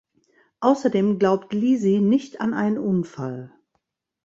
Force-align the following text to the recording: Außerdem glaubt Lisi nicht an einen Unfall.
Außerdem 0.61 1.19
glaubt 1.19 1.53
Lisi 1.53 1.99
nicht 1.99 2.41
an 2.41 2.55
einen 2.55 2.79
Unfall. 2.79 3.53